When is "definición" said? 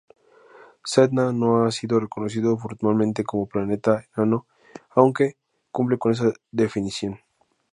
6.49-7.19